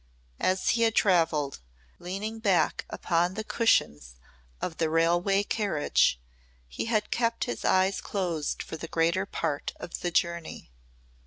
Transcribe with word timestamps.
As 0.39 0.69
he 0.69 0.81
had 0.81 0.95
travelled, 0.95 1.59
leaning 1.99 2.39
back 2.39 2.85
upon 2.89 3.35
the 3.35 3.43
cushions 3.43 4.15
of 4.59 4.77
the 4.77 4.89
railway 4.89 5.43
carriage, 5.43 6.19
he 6.67 6.85
had 6.85 7.11
kept 7.11 7.43
his 7.43 7.63
eyes 7.63 8.01
closed 8.01 8.63
for 8.63 8.77
the 8.77 8.87
greater 8.87 9.27
part 9.27 9.73
of 9.79 9.99
the 9.99 10.09
journey. 10.09 10.71